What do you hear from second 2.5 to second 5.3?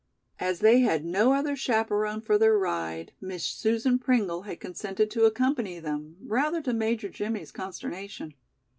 ride, Miss Susan Pringle had consented to